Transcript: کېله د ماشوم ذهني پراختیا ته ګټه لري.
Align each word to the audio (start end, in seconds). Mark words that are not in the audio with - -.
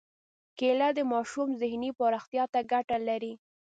کېله 0.57 0.87
د 0.97 0.99
ماشوم 1.11 1.49
ذهني 1.61 1.89
پراختیا 1.99 2.43
ته 2.53 2.59
ګټه 2.71 2.97
لري. 3.07 3.33